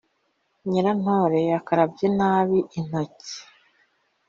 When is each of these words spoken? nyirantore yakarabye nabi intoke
nyirantore 0.69 1.39
yakarabye 1.51 2.07
nabi 2.17 2.59
intoke 2.77 3.33